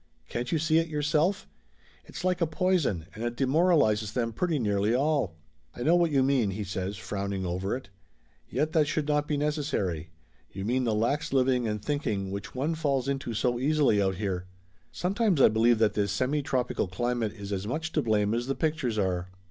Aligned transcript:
Can't 0.29 0.51
you 0.51 0.57
see 0.57 0.79
it, 0.79 0.87
yourself? 0.87 1.47
It's 2.05 2.23
like 2.23 2.41
a 2.41 2.47
poison 2.47 3.05
and 3.13 3.23
it 3.23 3.35
demoralizes 3.35 4.13
them 4.13 4.33
pretty 4.33 4.57
nearly 4.57 4.95
all." 4.95 5.35
"I 5.75 5.83
know 5.83 5.95
what 5.95 6.09
you 6.09 6.23
mean," 6.23 6.49
he 6.49 6.63
says 6.63 6.97
frowning 6.97 7.45
over 7.45 7.75
it. 7.75 7.89
"Yet 8.49 8.71
that 8.71 8.87
should 8.87 9.07
not 9.07 9.27
be 9.27 9.37
necessary. 9.37 10.09
You 10.51 10.65
mean 10.65 10.85
the 10.85 10.95
lax 10.95 11.33
living 11.33 11.67
and 11.67 11.85
thinking 11.85 12.31
which 12.31 12.55
one 12.55 12.73
falls 12.73 13.07
into 13.07 13.35
so 13.35 13.59
easily 13.59 14.01
out 14.01 14.13
Laughter 14.13 14.23
Limited 14.23 14.95
331 14.95 15.17
here. 15.19 15.35
Sometimes 15.37 15.39
I 15.39 15.53
believe 15.53 15.77
that 15.77 15.93
this 15.93 16.11
semi 16.11 16.41
tropical 16.41 16.87
cli 16.87 17.13
mate 17.13 17.33
is 17.33 17.51
as 17.53 17.67
much 17.67 17.91
to 17.91 18.01
blame 18.01 18.33
as 18.33 18.47
the 18.47 18.55
pictures 18.55 18.97
are." 18.97 19.27